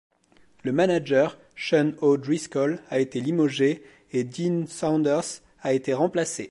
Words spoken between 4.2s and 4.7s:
Dean